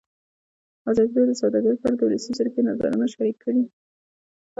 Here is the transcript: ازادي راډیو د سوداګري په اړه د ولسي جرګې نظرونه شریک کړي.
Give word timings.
ازادي 0.89 1.13
راډیو 1.17 1.29
د 1.37 1.39
سوداګري 1.41 1.77
په 1.79 1.85
اړه 1.87 1.95
د 1.97 2.01
ولسي 2.05 2.31
جرګې 2.37 2.61
نظرونه 2.69 3.05
شریک 3.13 3.37
کړي. 3.43 3.63